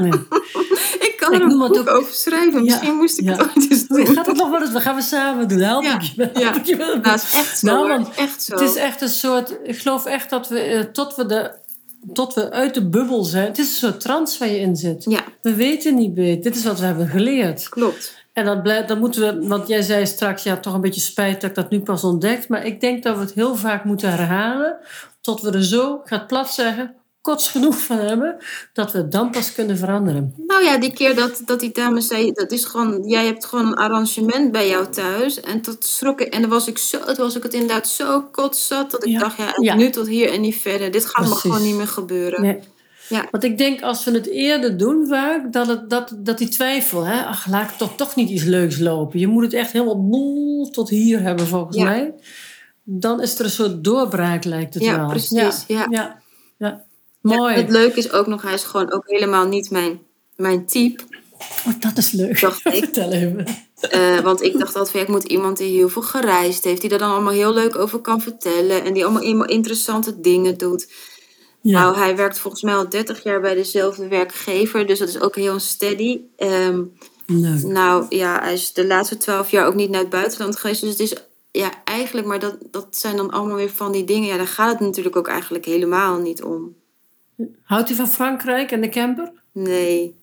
[0.00, 0.12] Nee.
[1.32, 2.64] Ik kan er een boek over schrijven.
[2.64, 4.06] Misschien moest ik het ooit eens doen.
[4.06, 4.72] Gaat het nog wel eens?
[4.72, 5.58] We gaan we samen doen.
[5.58, 6.40] Help ik je Ja.
[6.40, 6.96] Help ik je wel.
[6.96, 7.66] Nou, het is echt zo.
[7.66, 7.88] Nou, hoor.
[7.88, 8.52] want echt zo.
[8.52, 9.56] Het is echt een soort...
[9.62, 11.50] Ik geloof echt dat we, eh, tot we, de,
[12.12, 13.46] tot we uit de bubbel zijn...
[13.46, 15.04] Het is een soort trance waar je in zit.
[15.08, 16.42] Ja, We weten niet beter.
[16.42, 17.68] Dit is wat we hebben geleerd.
[17.68, 18.16] klopt.
[18.32, 19.48] En dat blijft, dan moeten we...
[19.48, 22.48] Want jij zei straks, ja, toch een beetje spijt dat ik dat nu pas ontdekt.
[22.48, 24.76] Maar ik denk dat we het heel vaak moeten herhalen...
[25.20, 26.94] tot we er zo, ik ga het plat zeggen...
[27.20, 28.36] kots genoeg van hebben...
[28.72, 30.34] dat we het dan pas kunnen veranderen.
[30.46, 33.66] Nou ja, die keer dat, dat die dame zei, dat is gewoon, jij hebt gewoon
[33.66, 35.40] een arrangement bij jou thuis.
[35.40, 36.34] En dat schrok ik.
[36.34, 39.18] En dan was ik zo, toen was ik het inderdaad zo kotzat, dat ik Ja.
[39.18, 39.74] dacht, ja, Ja.
[39.74, 40.90] nu tot hier en niet verder.
[40.90, 41.40] Dit gaat me Precies.
[41.50, 42.42] gewoon niet meer gebeuren.
[42.42, 42.58] Nee.
[43.08, 43.26] Ja.
[43.30, 47.04] Want ik denk als we het eerder doen vaak, dat, het, dat, dat die twijfel,
[47.04, 49.18] hè, ach, laat ik toch, toch niet iets leuks lopen.
[49.18, 51.84] Je moet het echt helemaal bol tot hier hebben volgens Ja.
[51.84, 52.14] mij.
[52.84, 55.08] Dan is er een soort doorbraak lijkt het Ja, wel.
[55.08, 55.86] precies, ja.
[55.90, 56.17] ja.
[57.28, 60.00] Ja, het leuke is ook nog, hij is gewoon ook helemaal niet mijn,
[60.36, 61.02] mijn type.
[61.66, 62.40] Oh, dat is leuk.
[62.40, 62.84] Dacht ik.
[62.84, 63.46] Vertel even.
[63.80, 66.80] Eh, want ik dacht altijd, van, ja, ik moet iemand die heel veel gereisd heeft,
[66.80, 70.88] die er dan allemaal heel leuk over kan vertellen en die allemaal, interessante dingen doet.
[71.60, 71.80] Ja.
[71.80, 75.36] Nou, hij werkt volgens mij al 30 jaar bij dezelfde werkgever, dus dat is ook
[75.36, 76.20] heel steady.
[76.36, 76.82] Ehm,
[77.26, 77.62] leuk.
[77.62, 80.90] nou ja, hij is de laatste 12 jaar ook niet naar het buitenland geweest, dus
[80.90, 81.14] het is
[81.50, 84.28] ja, eigenlijk, maar dat, dat zijn dan allemaal weer van die dingen.
[84.28, 86.76] Ja, daar gaat het natuurlijk ook eigenlijk helemaal niet om.
[87.62, 89.32] Houdt u van Frankrijk en de camper?
[89.52, 90.16] Nee.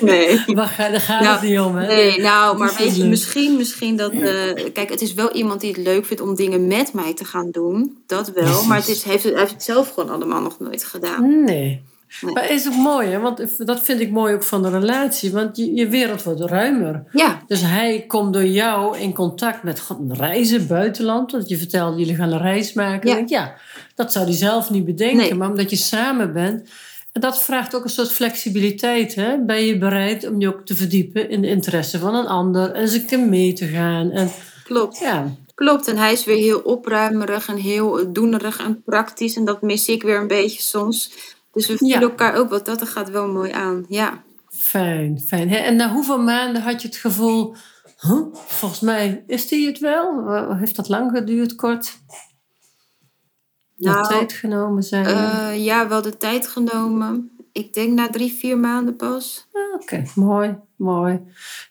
[0.00, 0.38] Nee.
[0.46, 1.86] Ga- Daar gaat Nou, het niet om, hè?
[1.86, 4.12] Nee, nou, maar weet je, misschien, misschien dat...
[4.12, 7.24] eh, kijk, het is wel iemand die het leuk vindt om dingen met mij te
[7.24, 8.02] gaan doen.
[8.06, 11.44] Dat wel, maar het is, heeft, heeft het zelf gewoon allemaal nog nooit gedaan.
[11.44, 11.82] Nee.
[12.20, 12.32] Nee.
[12.32, 13.18] Maar is ook mooi, hè?
[13.18, 15.32] Want dat vind ik mooi ook van de relatie.
[15.32, 17.04] Want je, je wereld wordt ruimer.
[17.12, 21.32] Ja, Dus hij komt door jou in contact met god, reizen, buitenland.
[21.32, 23.10] Want je vertelde, jullie gaan een reis maken.
[23.10, 23.16] Ja.
[23.16, 23.54] Ja, ja
[23.94, 25.16] dat zou hij zelf niet bedenken.
[25.16, 25.34] Nee.
[25.34, 26.68] Maar omdat je samen bent.
[27.12, 29.14] En dat vraagt ook een soort flexibiliteit.
[29.14, 29.44] Hè?
[29.44, 32.72] Ben je bereid om je ook te verdiepen in de interesse van een ander.
[32.72, 34.10] En een keer mee te gaan.
[34.10, 34.30] En
[34.64, 34.98] klopt.
[34.98, 39.36] ja, Klopt, en hij is weer heel opruimerig en heel doenerig en praktisch.
[39.36, 41.12] En dat mis ik weer een beetje soms.
[41.52, 42.02] Dus we vinden Ja.
[42.02, 43.84] elkaar ook wat dat er gaat wel mooi aan.
[43.88, 44.22] Ja.
[44.48, 45.48] fijn, fijn.
[45.48, 47.54] En na hoeveel maanden had je het gevoel...
[48.00, 48.22] Huh?
[48.32, 50.30] Volgens mij is die het wel.
[50.56, 51.98] Heeft dat lang geduurd, kort?
[53.76, 55.04] Nou, Nou, tijd genomen zijn.
[55.06, 57.30] Eh, ja, wel de tijd genomen.
[57.52, 59.46] Ik denk na drie, vier maanden pas.
[59.52, 61.20] Ah, Oké, mooi, mooi.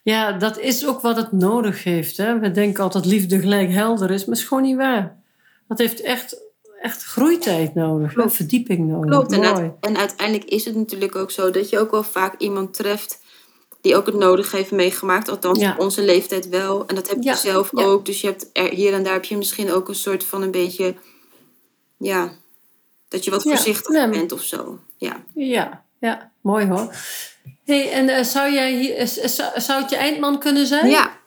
[0.03, 2.17] Ja, dat is ook wat het nodig heeft.
[2.17, 2.39] Hè?
[2.39, 5.19] We denken altijd liefde gelijk helder is, maar is gewoon niet waar.
[5.67, 6.37] Dat heeft echt,
[6.81, 8.13] echt groeitijd nodig?
[8.13, 8.33] Klopt.
[8.35, 9.09] verdieping nodig.
[9.11, 9.31] Klopt.
[9.31, 12.73] En, uit- en uiteindelijk is het natuurlijk ook zo dat je ook wel vaak iemand
[12.73, 13.19] treft
[13.81, 15.29] die ook het nodig heeft meegemaakt.
[15.29, 15.71] Althans, Ja.
[15.71, 16.85] op onze leeftijd wel.
[16.87, 17.83] En dat heb je Ja, zelf ja.
[17.83, 18.05] ook.
[18.05, 20.51] Dus je hebt er, hier en daar heb je misschien ook een soort van een
[20.51, 20.95] beetje...
[21.97, 22.31] Ja,
[23.07, 24.79] dat je wat voorzichtig nee, bent of zo.
[24.97, 25.23] Ja.
[25.33, 26.95] Ja, ja, mooi hoor.
[27.65, 30.89] hey, en eh, zou, jij hier, zou, zou het je eindman kunnen zijn?
[30.89, 31.19] Ja,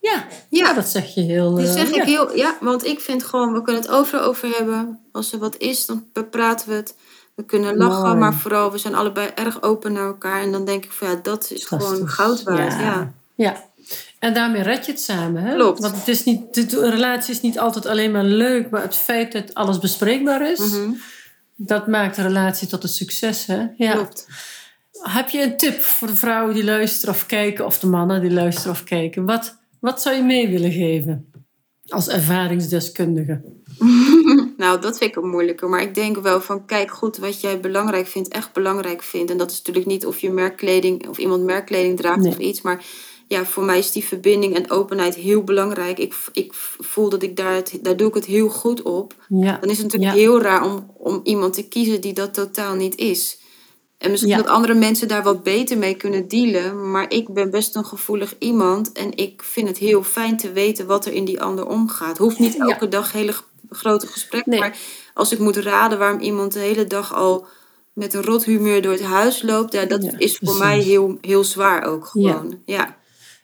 [0.00, 0.72] Ja, Ja.
[0.72, 1.54] Dat zeg je heel...
[1.54, 2.36] die eh, zeg ik heel...
[2.36, 5.00] Ja, want ik vind gewoon, we kunnen het overal over hebben.
[5.12, 6.94] Als er wat is, dan praten we het.
[7.34, 8.14] We kunnen lachen, Mooi.
[8.14, 10.42] maar vooral, we zijn allebei erg open naar elkaar.
[10.42, 12.14] En dan denk ik van, ja, dat is gewoon Fantastisch.
[12.14, 12.72] goud waard.
[12.72, 12.80] Ja.
[12.80, 13.12] ja.
[13.34, 13.66] Ja.
[14.18, 15.42] En daarmee red je het samen.
[15.42, 15.54] Hè?
[15.54, 15.80] Klopt.
[15.80, 18.96] Want het is niet, de een relatie is niet altijd alleen maar leuk, maar het
[18.96, 20.90] feit dat alles bespreekbaar is, Mhm,
[21.56, 23.46] dat maakt de relatie tot een succes.
[23.46, 23.66] Hè?
[23.76, 23.92] Ja.
[23.92, 24.26] Klopt.
[25.02, 28.32] Heb je een tip voor de vrouwen die luisteren of kijken, of de mannen die
[28.32, 29.24] luisteren of kijken?
[29.24, 31.30] Wat, wat zou je mee willen geven
[31.88, 33.42] als ervaringsdeskundige?
[34.56, 35.68] Nou, dat vind ik een moeilijker.
[35.68, 39.30] Maar ik denk wel van, kijk goed wat jij belangrijk vindt, echt belangrijk vindt.
[39.30, 42.30] En dat is natuurlijk niet of je merkkleding, of iemand merkkleding draagt Nee.
[42.32, 42.60] of iets.
[42.62, 42.84] Maar
[43.28, 45.98] ja, voor mij is die verbinding en openheid heel belangrijk.
[45.98, 49.14] Ik, ik voel dat ik daar, het, daar doe ik het heel goed op.
[49.28, 50.18] Ja, Dan is het natuurlijk Ja.
[50.22, 53.37] heel raar om, om iemand te kiezen die dat totaal niet is.
[53.98, 54.36] En misschien Ja.
[54.36, 56.90] dat andere mensen daar wat beter mee kunnen dealen.
[56.90, 58.92] Maar ik ben best een gevoelig iemand.
[58.92, 62.18] En ik vind het heel fijn te weten wat er in die ander omgaat.
[62.18, 62.64] Hoeft niet Ja.
[62.66, 63.32] elke dag hele
[63.70, 64.50] grote gesprekken.
[64.50, 64.60] Nee.
[64.60, 64.76] Maar
[65.14, 67.46] als ik moet raden waarom iemand de hele dag al
[67.92, 69.72] met een rot humeur door het huis loopt.
[69.72, 70.58] Ja, dat Ja, is voor precies.
[70.58, 72.58] mij heel, heel zwaar ook gewoon.
[72.64, 72.96] Ja.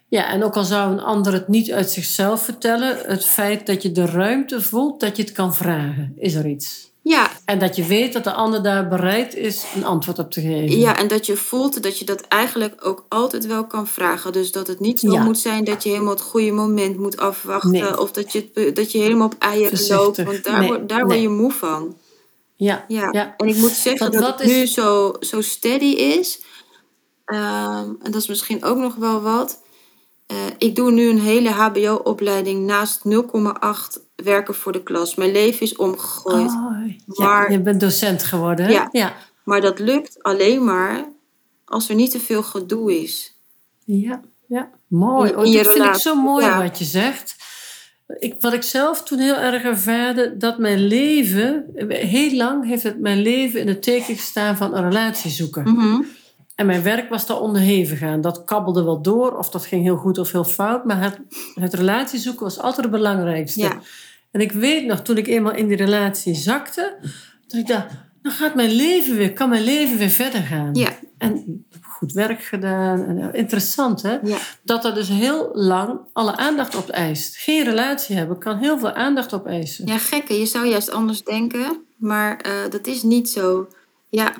[0.08, 3.82] ja, en ook al zou een ander het niet uit zichzelf vertellen, het feit dat
[3.82, 6.92] je de ruimte voelt dat je het kan vragen, is er iets.
[7.06, 10.40] Ja, En dat je weet dat de ander daar bereid is een antwoord op te
[10.40, 10.78] geven.
[10.78, 14.32] Ja, en dat je voelt dat je dat eigenlijk ook altijd wel kan vragen.
[14.32, 15.22] Dus dat het niet zo Ja.
[15.22, 17.70] moet zijn dat je helemaal het goede moment moet afwachten.
[17.70, 18.00] Nee.
[18.00, 20.22] Of dat je, dat je helemaal op eieren loopt.
[20.22, 21.96] Want daar, Nee, word, daar word je moe van.
[22.56, 23.08] Ja, Ja.
[23.12, 23.34] ja.
[23.36, 26.40] En ik moet zeggen dat wat het is- nu zo, zo steady is.
[27.24, 29.62] Ehm, en dat is misschien ook nog wel wat.
[30.26, 35.14] Eh, ik doe nu een hele HBO-opleiding naast 0,8 werken voor de klas.
[35.14, 36.50] Mijn leven is omgegooid.
[36.50, 38.70] Oh, ja, Maar- je bent docent geworden?
[38.70, 38.88] Ja.
[38.92, 39.14] ja.
[39.44, 41.04] Maar dat lukt alleen maar
[41.64, 43.38] als er niet te veel gedoe is.
[43.84, 44.70] Ja, ja.
[44.86, 45.30] mooi.
[45.30, 46.62] In- Oh, dit vind ik zo mooi ja.
[46.62, 47.36] wat je zegt.
[48.18, 53.00] Ik, wat ik zelf toen heel erg ervaarde, dat mijn leven, heel lang heeft het
[53.00, 55.62] mijn leven in het teken gestaan van een relatie zoeken.
[55.72, 56.02] Mhm.
[56.54, 58.20] En mijn werk was daar onderhevig aan.
[58.20, 60.84] Dat kabbelde wel door, of dat ging heel goed of heel fout.
[60.84, 61.18] Maar het,
[61.54, 63.60] het relatie zoeken was altijd het belangrijkste.
[63.60, 63.80] Ja.
[64.30, 66.96] En ik weet nog, toen ik eenmaal in die relatie zakte,
[67.46, 67.86] dat ik dacht,
[68.22, 70.74] dan gaat mijn leven weer, kan mijn leven weer verder gaan.
[70.74, 70.88] Ja.
[71.18, 73.04] En goed werk gedaan.
[73.04, 74.18] En, eh, interessant, hè?
[74.22, 74.38] Ja.
[74.62, 77.36] Dat er dus heel lang alle aandacht op eist.
[77.36, 79.86] Geen relatie hebben kan heel veel aandacht opeisen.
[79.86, 80.38] ja, gekke.
[80.38, 83.68] Je zou juist anders denken, maar eh, dat is niet zo.
[84.08, 84.32] Ja,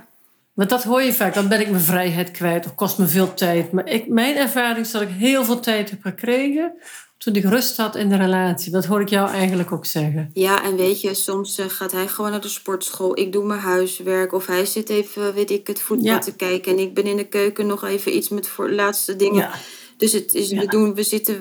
[0.54, 3.34] Want dat hoor je vaak, dan ben ik mijn vrijheid kwijt of kost me veel
[3.34, 3.72] tijd.
[3.72, 6.72] Maar ik, mijn ervaring is dat ik heel veel tijd heb gekregen
[7.18, 8.72] toen ik rust had in de relatie.
[8.72, 10.30] Dat hoor ik jou eigenlijk ook zeggen.
[10.32, 13.18] Ja, en weet je, soms eh, gaat hij gewoon naar de sportschool.
[13.18, 14.32] Ik doe mijn huiswerk.
[14.32, 16.18] Of hij zit even, weet ik, het voetbal Ja.
[16.18, 16.72] te kijken.
[16.72, 19.40] En ik ben in de keuken nog even iets met voor laatste dingen.
[19.40, 19.50] Ja,
[19.96, 20.60] Dus het is, Ja.
[20.60, 21.36] we doen, we zitten,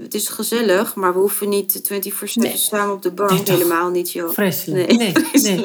[0.00, 2.56] het is gezellig, maar we hoeven niet 24-7 Nee.
[2.56, 3.30] samen op de bank.
[3.30, 3.42] Nee?
[3.56, 4.30] Helemaal niet, joh.
[4.32, 4.96] vreselijk.
[4.96, 5.12] Nee, Nee,
[5.56, 5.62] nee.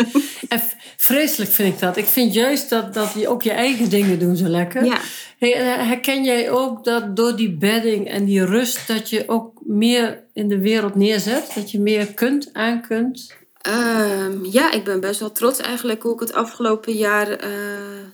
[0.50, 0.62] En
[0.98, 1.98] vreselijk vind ik dat.
[1.98, 4.86] Ik vind juist dat, dat je ook je eigen dingen doen zo lekker.
[4.86, 5.00] Ja,
[5.38, 8.88] Hey, eh, herken jij ook dat door die bedding en die rust...
[8.88, 11.52] dat je ook meer in de wereld neerzet?
[11.56, 13.34] Dat je meer kunt, aan kunt?
[13.60, 17.50] Ehm, ja, ik ben best wel trots eigenlijk hoe ik het afgelopen jaar, eh,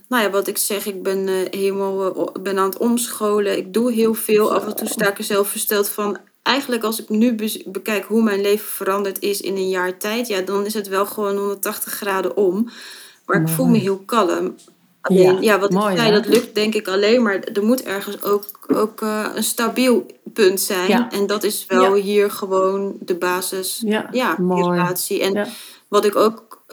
[0.07, 3.57] nou ja, wat ik zeg, ik ben eh, helemaal eh, ben aan het omscholen.
[3.57, 4.53] Ik doe heel veel.
[4.53, 6.17] Af en toe sta ik er zelf versteld van.
[6.43, 10.27] Eigenlijk als ik nu be- bekijk hoe mijn leven veranderd is in een jaar tijd,
[10.27, 12.69] ja, dan is het wel gewoon 180 graden om.
[13.25, 14.55] Maar ik voel me heel kalm.
[15.07, 16.15] Alleen, Ja, ja, wat mooi, ik zei, hè?
[16.21, 20.61] dat lukt denk ik alleen, maar er moet ergens ook, ook eh, een stabiel punt
[20.61, 20.89] zijn.
[20.89, 21.11] Ja.
[21.11, 22.01] En dat is wel Ja.
[22.01, 25.21] hier gewoon de basis Ja, relatie.
[25.21, 25.47] En
[25.87, 26.63] wat ik ook,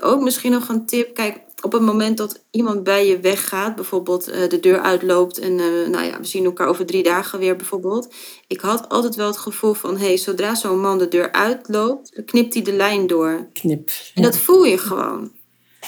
[0.00, 4.28] ook misschien nog een tip, kijk, op het moment dat iemand bij je weggaat, bijvoorbeeld
[4.28, 7.56] eh, de deur uitloopt en eh, nou ja, we zien elkaar over drie dagen weer
[7.56, 8.14] bijvoorbeeld.
[8.46, 12.22] Ik had altijd wel het gevoel van, hé, hey, zodra zo'n man de deur uitloopt,
[12.26, 13.46] knipt hij de lijn door.
[13.52, 13.90] Knip.
[14.14, 15.30] En dat voel je gewoon.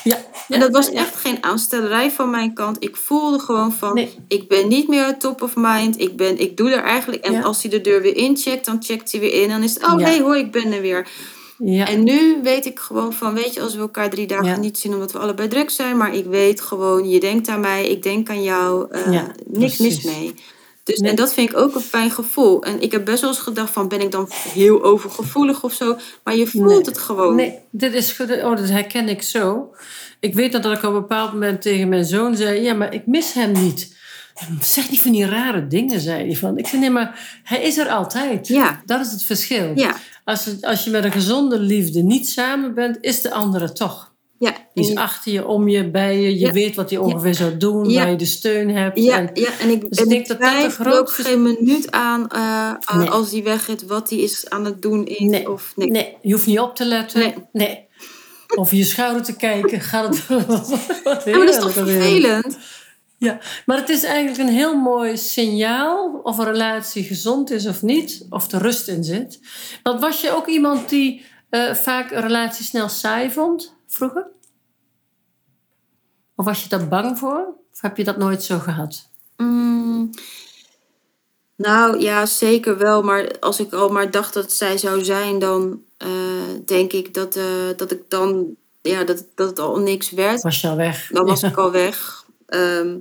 [0.04, 0.18] Ja.
[0.48, 2.76] En dat was echt geen aanstellerij van mijn kant.
[2.84, 4.14] Ik voelde gewoon van, Nee.
[4.28, 6.00] ik ben niet meer top of mind.
[6.00, 7.24] Ik, ben, ik doe er eigenlijk.
[7.24, 9.42] En als hij de deur weer incheckt, dan checkt hij weer in.
[9.42, 11.08] En dan is het, oh hey, hoi, ik ben er weer.
[11.58, 11.86] Ja.
[11.88, 14.56] En nu weet ik gewoon van, weet je, als we elkaar drie dagen Ja.
[14.56, 17.88] niet zien omdat we allebei druk zijn, maar ik weet gewoon, je denkt aan mij,
[17.88, 20.34] ik denk aan jou, eh, Ja, niks mis mee.
[20.84, 21.10] Dus, Nee.
[21.10, 22.62] En dat vind ik ook een fijn gevoel.
[22.62, 25.96] En ik heb best wel eens gedacht van, ben ik dan heel overgevoelig of zo?
[26.24, 26.80] Maar je voelt Nee.
[26.80, 27.34] het gewoon.
[27.34, 28.16] Nee, dit is.
[28.20, 29.74] Oh, dat herken ik zo.
[30.20, 33.06] Ik weet dat ik op een bepaald moment tegen mijn zoon zei: Ja, maar ik
[33.06, 33.96] mis hem niet.
[34.60, 36.36] Zeg niet van die rare dingen, zei hij.
[36.36, 36.58] Van.
[36.58, 38.48] Ik zei: Nee, maar hij is er altijd.
[38.48, 38.82] Ja.
[38.86, 39.72] Dat is het verschil.
[39.74, 43.72] Ja, Als, het, als je met een gezonde liefde niet samen bent, is de andere
[43.72, 44.11] toch.
[44.42, 44.54] Ja.
[44.74, 46.38] Die is achter je, om je, bij je.
[46.38, 46.50] Je Ja.
[46.52, 48.00] weet wat hij ongeveer zou doen, Ja.
[48.00, 48.98] waar je de steun hebt.
[48.98, 51.90] Ja, En, ja, en ik, Dus en denk ik dat dat ook grootste- geen minuut
[51.90, 53.08] aan uh, Nee.
[53.10, 55.18] als hij weggaat wat hij is aan het doen is.
[55.18, 55.50] Nee.
[55.50, 55.90] Of, nee.
[55.90, 57.48] nee, je hoeft niet op te letten.
[57.52, 57.84] Nee.
[58.56, 59.80] Of je schouder te kijken.
[59.90, 60.26] Gaat het.
[61.04, 62.58] Wat Ja, maar dat is toch vervelend?
[63.18, 67.82] Ja, maar het is eigenlijk een heel mooi signaal of een relatie gezond is of
[67.82, 69.40] niet, of er rust in zit.
[69.82, 74.26] Want was je ook iemand die eh, vaak een relatie snel saai vond vroeger?
[76.36, 77.46] Of was je daar bang voor?
[77.72, 79.08] Of heb je dat nooit zo gehad?
[79.36, 80.10] Mm,
[81.56, 83.02] nou ja, zeker wel.
[83.02, 86.08] Maar als ik al maar dacht dat zij zou zijn, dan eh,
[86.64, 87.44] denk ik dat, eh,
[87.76, 90.42] dat ik dan, ja, dat, dat het al niks werd.
[90.42, 91.08] Was je al weg?
[91.12, 91.48] Dan was Ja.
[91.48, 92.24] ik al weg.
[92.46, 92.98] Ehm,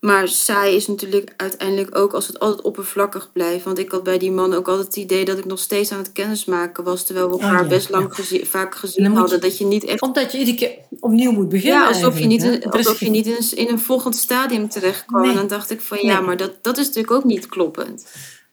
[0.00, 3.64] maar saai is natuurlijk uiteindelijk ook als het altijd oppervlakkig blijft.
[3.64, 5.98] Want ik had bij die man ook altijd het idee dat ik nog steeds aan
[5.98, 7.04] het kennismaken was.
[7.04, 8.14] Terwijl we elkaar Oh ja, best lang ja.
[8.14, 9.34] gezien, vaak En gezien hadden.
[9.36, 11.80] je- Dat je niet echt Omdat je iedere keer opnieuw moet beginnen.
[11.80, 15.04] ja, alsof je niet, in, alsof je niet in, een- in een volgend stadium terecht
[15.04, 15.20] kwam.
[15.20, 15.30] Nee.
[15.30, 16.26] En dan dacht ik van ja, Nee.
[16.26, 18.06] maar dat, dat is natuurlijk ook niet kloppend.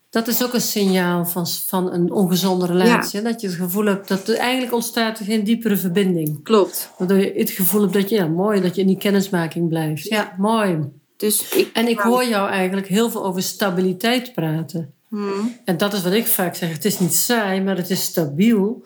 [0.10, 3.20] Dat is ook een signaal van, van een ongezonde relatie.
[3.20, 3.26] hè?
[3.32, 6.44] Dat je het gevoel hebt dat er eigenlijk ontstaat geen diepere verbinding.
[6.44, 6.92] Klopt.
[6.98, 10.04] Waardoor je het gevoel hebt dat je, ja, mooi, dat je in die kennismaking blijft.
[10.08, 10.80] Ja, mooi.
[11.18, 14.94] Dus ik, En ik hoor jou eigenlijk heel veel over stabiliteit praten.
[15.08, 16.72] hmm, En dat is wat ik vaak zeg.
[16.72, 18.84] Het is niet saai, maar het is stabiel.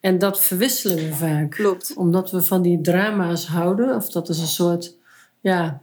[0.00, 1.50] En dat verwisselen we vaak.
[1.50, 1.92] klopt.
[1.96, 3.94] Omdat we van die drama's houden.
[3.94, 4.96] Of dat is een soort,
[5.40, 5.80] ja,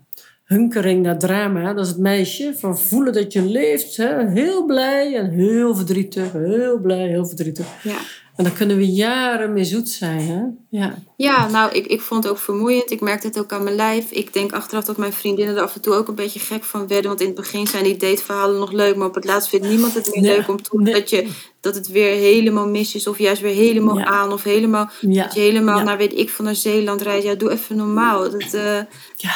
[0.47, 1.73] hunkering naar drama.
[1.73, 2.53] Dat is het meisje.
[2.57, 3.97] Van voelen dat je leeft.
[3.97, 4.29] Hè?
[4.29, 6.31] Heel blij en heel verdrietig.
[6.31, 7.65] Heel blij, heel verdrietig.
[7.83, 7.97] Ja.
[8.35, 10.19] En dan kunnen we jaren mee zoet zijn.
[10.19, 10.41] Hè?
[10.69, 10.95] Ja.
[11.17, 12.91] Ja, nou, ik, ik vond het ook vermoeiend.
[12.91, 14.11] Ik merkte het ook aan mijn lijf.
[14.11, 16.87] Ik denk achteraf dat mijn vriendinnen er af en toe ook een beetje gek van
[16.87, 17.07] werden.
[17.07, 18.95] Want in het begin zijn die dateverhalen nog leuk.
[18.95, 20.93] Maar op het laatst vindt niemand het meer leuk om te nee.
[20.93, 21.27] dat, je,
[21.61, 23.07] dat het weer helemaal mis is.
[23.07, 24.05] Of juist weer helemaal Ja.
[24.05, 24.31] aan.
[24.31, 25.23] Of helemaal, Ja.
[25.23, 27.23] dat je helemaal naar, weet ik, van naar Zeeland rijdt.
[27.25, 28.29] Ja, doe even normaal.
[28.31, 28.79] Dat, eh,
[29.15, 29.35] ja.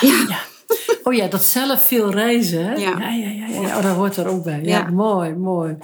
[1.03, 2.65] Oh ja, dat zelf veel reizen.
[2.65, 2.73] Hè?
[2.73, 2.99] Ja.
[2.99, 3.77] ja, ja, ja, ja.
[3.77, 4.59] Oh, dat hoort er ook bij.
[4.63, 4.89] Ja, Ja.
[4.89, 5.77] mooi, mooi.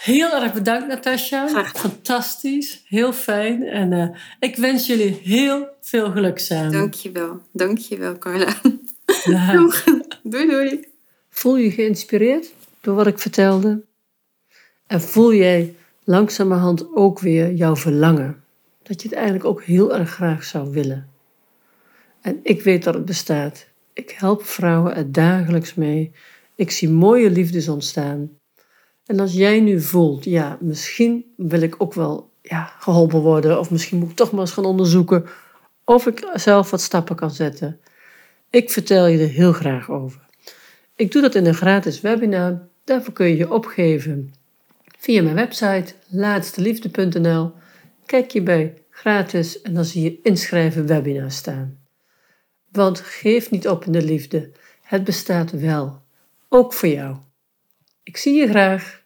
[0.00, 1.48] Heel erg bedankt, Natasja.
[1.74, 3.62] Fantastisch, heel fijn.
[3.62, 4.08] En eh,
[4.40, 6.72] ik wens jullie heel veel geluk samen.
[6.72, 7.40] Dankjewel.
[7.52, 8.52] Dankjewel, Carla.
[9.24, 9.52] Ja.
[10.22, 10.88] Doei, doei.
[11.30, 13.82] Voel je geïnspireerd door wat ik vertelde?
[14.86, 18.42] En voel jij langzamerhand ook weer jouw verlangen?
[18.82, 21.08] Dat je het eigenlijk ook heel erg graag zou willen.
[22.20, 23.66] En ik weet dat het bestaat.
[23.92, 26.12] Ik help vrouwen er dagelijks mee.
[26.54, 28.30] Ik zie mooie liefdes ontstaan.
[29.06, 33.70] En als jij nu voelt, ja, misschien wil ik ook wel ja, geholpen worden, of
[33.70, 35.26] misschien moet ik toch maar eens gaan onderzoeken
[35.84, 37.80] of ik zelf wat stappen kan zetten.
[38.50, 40.20] Ik vertel je er heel graag over.
[40.96, 42.68] Ik doe dat in een gratis webinar.
[42.84, 44.34] Daarvoor kun je je opgeven
[44.98, 47.52] via mijn website laatsteliefde.nl.
[48.06, 51.81] Kijk je bij gratis en dan zie je inschrijven webinar staan.
[52.72, 54.52] Want geef niet op in de liefde.
[54.82, 56.02] Het bestaat wel.
[56.48, 57.16] Ook voor jou.
[58.02, 59.01] Ik zie je graag.